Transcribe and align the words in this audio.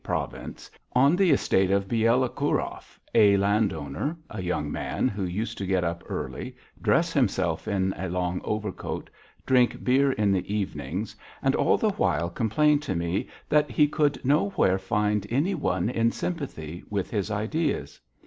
province, 0.03 0.71
on 0.93 1.15
the 1.15 1.29
estate 1.29 1.69
of 1.69 1.87
Bielokurov, 1.87 2.97
a 3.13 3.37
landowner, 3.37 4.17
a 4.31 4.41
young 4.41 4.71
man 4.71 5.07
who 5.07 5.23
used 5.23 5.59
to 5.59 5.65
get 5.67 5.83
up 5.83 6.03
early, 6.09 6.55
dress 6.81 7.13
himself 7.13 7.67
in 7.67 7.93
a 7.95 8.09
long 8.09 8.41
overcoat, 8.43 9.11
drink 9.45 9.83
beer 9.83 10.11
in 10.13 10.31
the 10.31 10.51
evenings, 10.55 11.15
and 11.43 11.53
all 11.53 11.77
the 11.77 11.91
while 11.91 12.31
complain 12.31 12.79
to 12.79 12.95
me 12.95 13.27
that 13.47 13.69
he 13.69 13.87
could 13.87 14.19
nowhere 14.25 14.79
find 14.79 15.27
any 15.29 15.53
one 15.53 15.87
in 15.87 16.09
sympathy 16.09 16.83
with 16.89 17.11
his 17.11 17.29
ideas. 17.29 17.99